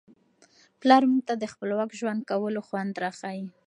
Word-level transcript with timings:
پلار 0.81 1.03
موږ 1.09 1.21
ته 1.27 1.33
د 1.37 1.43
خپلواک 1.53 1.89
ژوند 1.99 2.21
کولو 2.29 2.61
خوند 2.67 2.93
را 3.03 3.11
ښيي. 3.19 3.43